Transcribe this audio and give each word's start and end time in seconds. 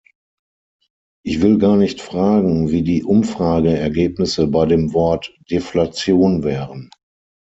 Ich 1.23 1.43
will 1.43 1.59
gar 1.59 1.77
nicht 1.77 2.01
fragen, 2.01 2.71
wie 2.71 2.81
die 2.81 3.03
Umfrageergebnisse 3.03 4.47
bei 4.47 4.65
dem 4.65 4.93
Wort 4.95 5.31
"Deflation" 5.51 6.41
wären. 6.43 6.89